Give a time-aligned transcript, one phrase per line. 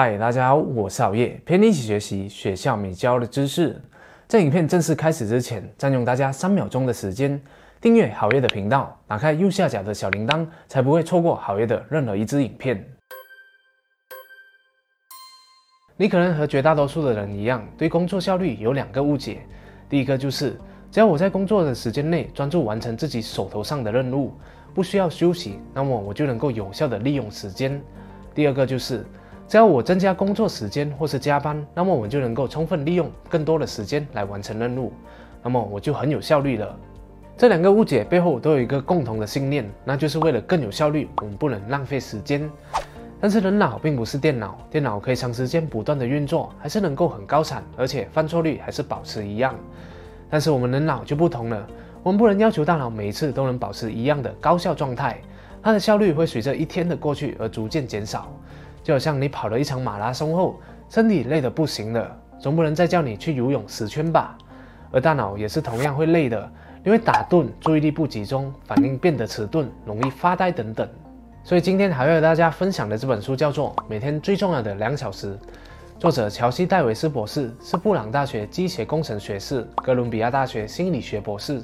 [0.00, 3.82] 嗨，大家好，我是熬夜，陪你一起学习学校没教的知识。
[4.28, 7.42] 在影片正式开始之前，占用大家三秒钟的时间，
[7.80, 12.88] 订阅好夜的频道，打开右下角的小铃铛，才不会错过好夜的任何一支影片。
[15.96, 19.40] 你可能和绝大多数的人一样，对工作效率有两个误解。
[19.88, 20.56] 第一个就是，
[20.92, 24.32] 只要我在工作的时间内专注完成自己手头上的任务，
[24.72, 27.82] 不需要休息，那么我就能够有效的利用时间。
[28.32, 29.04] 第二个就是。
[29.48, 34.92] 只要我增加工作时间或是加班，那么我就能够充分利用更多的时间来完成任务，
[35.42, 36.76] 那么我就很有效率了。
[37.34, 42.50] 这两个误解背后都有一个共同的信念，那就是为了更有效率，我们不能浪费时间。
[43.20, 49.54] 但是人脑并不是电脑，电脑可以长时间不断的运作，还是能够很高产，而且犯错率还是保持一样。
[50.28, 51.66] 但是我们人脑就不同了，
[52.02, 55.18] 我们不能要求大脑每一次都能保持一样的高效状态，
[55.62, 58.30] 它的效率会随着一天的过去而逐渐减少。
[58.88, 64.34] 就好像你跑了一场马拉松后，身体累得不行了，总不能再叫你去游泳十圈吧？
[64.90, 66.50] 而大脑也是同样会累的，
[66.86, 70.88] 因为打盹、注意力不集中、反应变得迟钝、容易发呆等等。
[71.44, 75.34] 所以今天还要和大家分享的这本书叫做《每天最重要的两小时》，
[75.98, 81.62] 作者乔西·戴维斯博士是布朗大学机械工程学士、哥伦比亚大学心理学博士，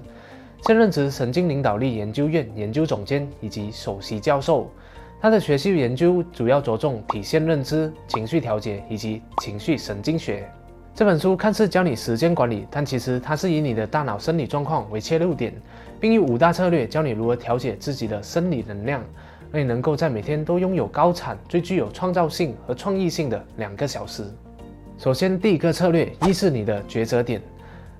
[0.67, 4.71] 现任职神经领导力研究院研究总监以及首席教授。
[5.25, 10.47] 他的学习研究主要着重体现认知、情绪调节以及情绪神经学。
[10.95, 15.55] 这本书看似教你时间管理，但其实它是以你的大脑生理状况为切入点，
[15.99, 19.03] 并以五大策略教你如何调节自己的生理能量，
[19.51, 24.25] 让你能够在每天都拥有高产、最具有创造性和创意性的两个小时。
[24.99, 27.41] 首先，第一个策略意识你的抉择点。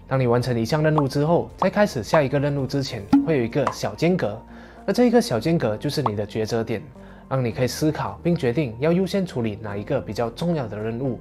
[0.07, 4.39] 当你完成一项任务之后，在开始下一个任务之前，会有一个小间隔，
[4.85, 6.83] 而这一个小间隔就是你的抉择点。
[7.29, 11.19] 让你可以思考并决定要优先处理哪一个比较重要的任务。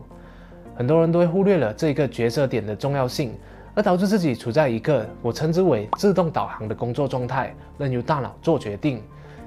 [0.75, 3.33] 很多人都会忽略了这一个抉择点的重要性，
[3.75, 9.01] 而导致自己处在一个我称之为自动导航的工作状态，任由大脑做决定。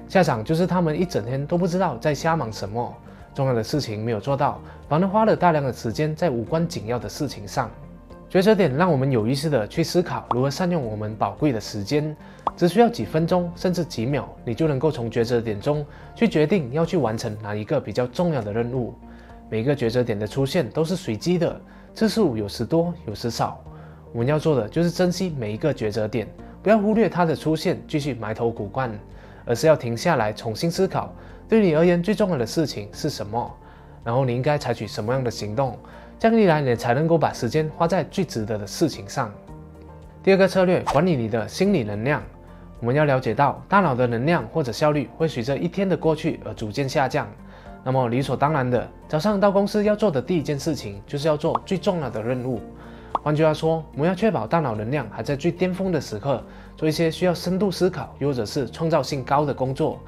[0.07, 2.95] 下场就是他们一整天都不知道在瞎忙什么，
[3.33, 7.69] 重要的事情没有做到，反而花了大量的时间在无关紧要的事情上。
[8.29, 12.15] 抉择点让我们有意识的去思考如何善用我们宝贵的时间。
[12.57, 18.93] 只需要几分钟，甚至几秒，你就能够从抉择点中去决定要去完成哪一个比较重要的任务。
[19.49, 21.61] 每个抉择点的出现都是随机的，
[21.93, 23.63] 次数有时多，有时少。
[24.11, 26.27] 我们要做的就是珍惜每一个抉择点，
[26.61, 28.91] 不要忽略它的出现，继续埋头苦干，
[29.45, 31.13] 而是要停下来重新思考，
[31.47, 33.55] 对你而言最重要的事情是什么，
[34.03, 35.77] 然后你应该采取什么样的行动。
[36.19, 39.31] 这样一来，你才能够把时间花在最值得的事情上。
[40.23, 42.23] 第二个策略，管理你的心理能量。
[42.79, 47.27] 我们要了解到，大脑的能量或者效率会随着一天的过去而逐渐下降。
[47.83, 52.61] 那么理所当然的，早上到公司要做的第一件事情，就是要做最重要的任务。
[53.21, 56.43] 换句话说，我们要确保大脑能量还在最巅峰的时刻，
[56.75, 59.99] 做一些需要深度思考又或者是创造性高的工作。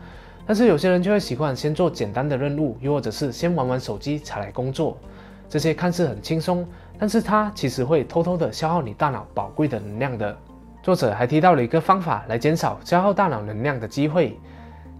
[0.46, 4.98] 但是有些人就会习惯先做简单的任务，又或者是先玩玩手机才来工作。
[5.50, 6.66] 这些看似很轻松，
[7.00, 10.38] 但是它其实会偷偷的消耗你大脑宝贵的能量的。
[10.84, 14.38] 作者还提到了一个方法来减少消耗大脑能量的机会，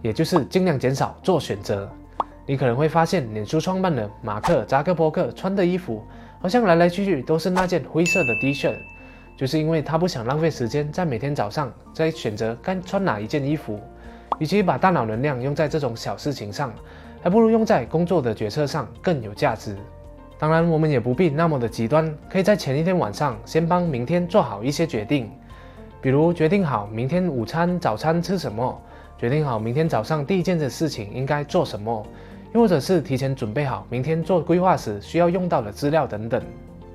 [0.02, 1.88] 也就是尽量减少做选择。
[2.44, 6.04] 你可能会发现，脸书创办人马克扎克伯格穿的衣服
[6.40, 8.74] 好像来来去去都是那件灰色的 T 恤，
[9.36, 13.80] 就是因为他不想浪费时间在每天早上在选择该穿哪一件衣服。
[14.40, 16.72] 与其把大脑能量用在这种小事情上，
[17.22, 19.76] 还不如用在工作的决策上更有价值。
[20.40, 25.30] 当然，我们也不必那么的极端，可以在前一天晚上先帮明天做好一些决定。
[26.00, 28.80] 比如决定好明天午餐、早餐吃什么，
[29.18, 32.06] 决定好明天早上第一件的事情应该做什么，
[32.54, 36.42] 又或者是提前准备好明天做规划时需要用到的资料等等。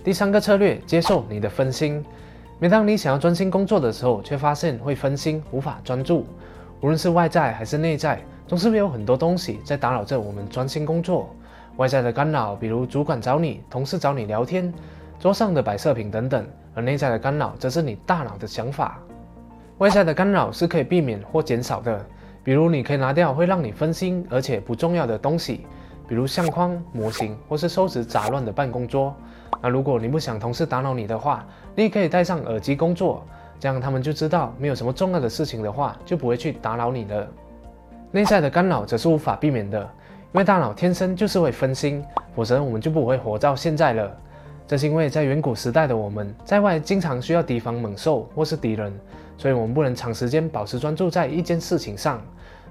[0.03, 2.03] 第三个策略，接受你的分心。
[2.57, 6.25] 每当你想要专心工作的时候，却发现会分心，无法专注，
[6.81, 11.29] 无论是外在还是内在，总是会有很多东西在打扰着我们专心工作。
[11.77, 14.73] 外在的干扰，比如主管找你、同事找你聊天、
[15.19, 16.45] 桌上的摆设品等等。
[16.73, 18.99] 而内在的干扰则是你大脑的想法。
[19.77, 22.05] 外在的干扰是可以避免或减少的，
[22.43, 25.65] 比如你可以拿掉会让你分心而且不重要的东西，
[26.05, 29.15] 比如相框、模型或是收拾杂乱的办公桌。
[29.61, 31.45] 那如果你不想同事打扰你的话，
[31.75, 33.25] 你也可以戴上耳机工作，
[33.57, 37.25] 这样他们就知道没有什么重要的事情的话，就不会去打扰你了。
[38.11, 39.89] 内在的干扰则是无法避免的，
[40.35, 42.03] 因为大脑天生就是会分心，
[42.35, 44.17] 否则我们就不会活到现在了。
[44.67, 48.91] 这是因为在远古时代的我们，在外经常需要提防猛兽或是敌人，
[49.37, 52.21] 所以我们不能长时间保持专注在一件事情上。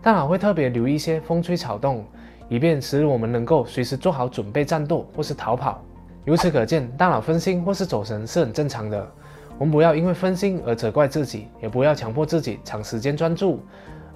[0.02, 2.04] 大脑会特别留意一些风吹草动，
[2.50, 5.82] 以便使我们能够随时做好准备战斗或是逃跑。
[6.26, 9.10] 由此可见，大脑分心或是走神是很正常的。
[9.56, 13.60] 我们不要因为分心而责怪自己，也不要强迫自己长时间专注，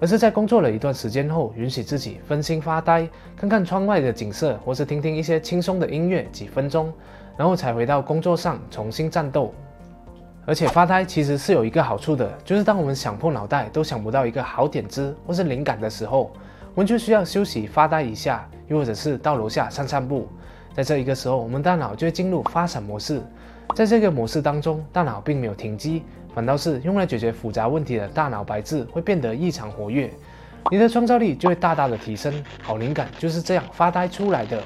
[0.01, 6.93] 而是在工作了一段时间后，允许自己分心发呆，看看窗外的景色，或是听听一些轻松的音乐几分钟，
[7.37, 9.53] 然后才回到工作上重新战斗。
[10.47, 16.31] 而且发呆其实是有一个好处的，就是当我们想破脑袋都想不到一个好点子或是灵感的时候，
[16.75, 20.27] 我们就需要休息发呆一下，又或者是到楼下散散步。
[20.73, 23.21] 在这一个时候，我们大脑就会进入发散模式。
[23.75, 26.03] 在这个模式当中，大脑并没有停机，
[26.39, 30.09] 反倒是用来解决复杂问题的大脑白质会变得异常活跃，
[30.71, 32.33] 你的创造力就会大大的提升。
[32.63, 34.63] 好灵感就是这样发呆出来的。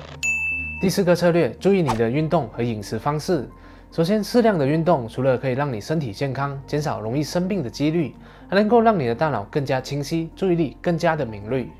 [0.82, 3.48] 第四个策略，注意你的运动和饮食方式。
[3.90, 8.14] 首先，适量的运动除了可以让你身体健康，减少容易生病的几率，
[8.50, 11.70] 还能够让你的大脑更加清晰，注意力更加的敏锐。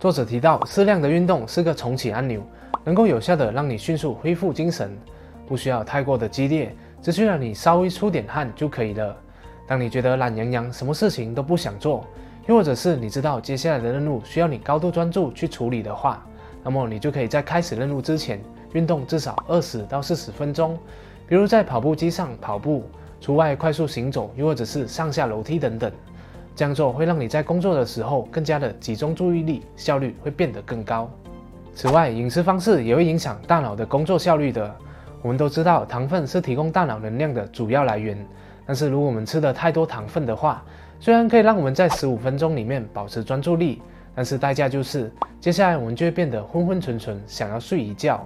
[0.00, 2.42] 作者提到，适量的运动是个重启按钮，
[2.82, 4.98] 能够有效的让你迅速恢复精神。
[5.46, 9.16] 不需要太过的激烈，只需要你稍微出点汗就可以了。
[9.68, 12.04] 当你觉得懒洋洋，什么事情都不想做，
[12.46, 16.26] 又或者是你知道接下来的任务需要你高度专注去处理的话，
[16.64, 18.40] 那么你就可以在开始任务之前
[18.72, 20.78] 运动至少二十到四十分钟，
[21.28, 22.82] 比如在跑步机上跑步、
[23.20, 25.92] 出外快速行走，又或者是上下楼梯等等。
[26.56, 31.10] 这样做会让你在工作的时候更加的集中注意力，效率会变得更高。
[31.74, 34.74] 此外，饮食方式也会影响大脑的工作效率的。
[35.20, 38.18] 我们都知道，糖分是提供大脑能量的主要来源。
[38.68, 40.62] 但是，如果我们吃的太多糖分的话，
[41.00, 43.80] 虽然可以让我们在十五分钟里面保持专注力，
[44.14, 45.10] 但是代价就是
[45.40, 48.22] 接下来我们就会变得昏昏沉沉，想要睡一觉。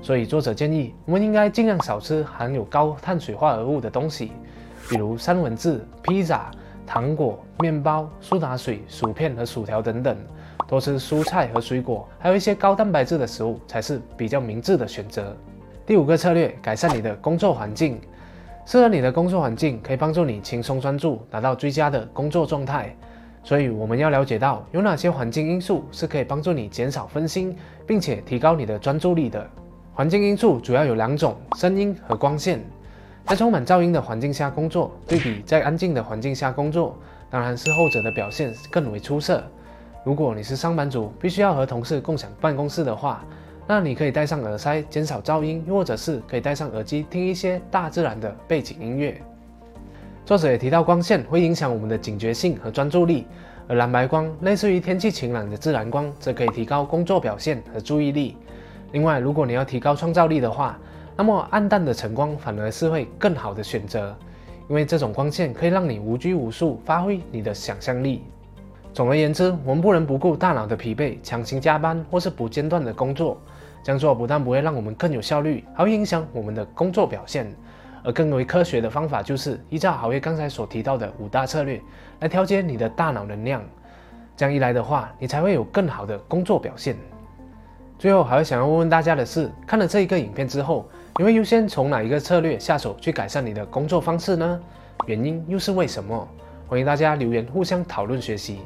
[0.00, 4.30] 所以，作者建议我们应该尽量少吃含有高碳水化合物的东西，
[4.88, 6.52] 比如三文治、披萨、
[6.86, 10.16] 糖果、面包、苏打水、薯片和薯条等等。
[10.68, 15.36] 多吃蔬菜和水果，还有一些高蛋白质的食物才是比较明智的选择。
[15.84, 18.00] 第五个策略，改善你的工作环境。
[18.70, 22.96] 适合你的工作环境可以帮助你轻松专注，达到最佳的工作状态。
[23.42, 29.44] 所以我们要了解到有哪些环境因素是可以帮助你减少分心，并且提高你的专注力的。
[29.92, 32.64] 环境因素主要有两种：声音和光线。
[33.24, 36.96] 在充满噪音的环境下工作，对比在安静的环境下工作，
[37.28, 39.42] 当然是后者的表现更为出色。
[40.04, 43.24] 如果你是上班族，必须要和同事共享办公室的话，
[43.72, 49.22] 那你可以戴上耳塞，减少噪音，又或者是可以戴上耳机听一些大自然的背景音乐。
[50.26, 53.28] 作者也提到，光线会影响我们的警觉性和专注力，
[53.68, 58.36] 而蓝白光类似于天气晴朗的自然光，则可以提高工作表现和注意力。
[58.90, 60.76] 另外，如果你要提高创造力的话，
[61.16, 64.12] 那么暗淡的晨光反而是会更好的选择，
[64.68, 68.24] 因为这种光线可以让你无拘无束，发挥你的想象力。
[68.92, 73.40] 总而言之，我们不能不顾大脑的疲惫，强行加班或是不间断的工作。
[73.82, 77.50] 这样做不但不会让我们更有效率，还会影响我们的工作表现。
[78.02, 81.80] 而更为科学的方法就是依照好业刚才所提到的五大策略
[82.20, 83.62] 来调节你的大脑能量。
[84.36, 86.96] 这样一来的话，你才会有更好的工作表现。
[87.98, 90.88] 最后，还会想要问问大家的是：看了这一个影片之后，
[91.18, 94.60] 你会优先从哪一个策略下手去改善你的工作方式呢？
[95.06, 96.26] 原因又是为什么？
[96.66, 98.60] 欢迎大家留言互相讨论学习。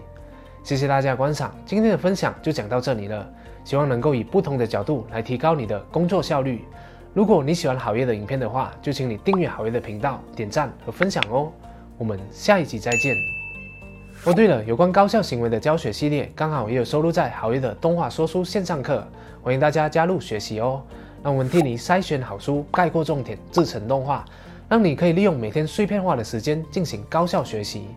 [0.64, 3.30] 谢谢大家观赏，今天的分享就讲到这里了。
[3.64, 6.64] 希望能够以不同的角度来提高你的工作效率。
[7.12, 11.52] 如果你喜欢好业的影片的话，就请你订阅好业的频道、点赞和分享哦。
[11.98, 13.14] 我们下一集再见。
[14.24, 19.06] 哦，对了，有关高效行为的教学系列，刚好也有收录在好业的动画说书线上课，
[19.42, 20.82] 欢迎大家加入学习哦。
[21.22, 24.24] 让我们替你筛选好书，概括重点，制成动画，
[24.66, 27.88] 让你可以利用每天碎片化的时间进行高效学习。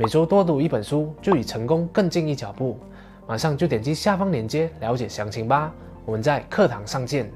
[0.00, 2.78] 每周多读一本书，就与成功更近一脚步。
[3.26, 5.74] 马上就点击下方链接了解详情吧，
[6.06, 7.28] 我们在课堂上见。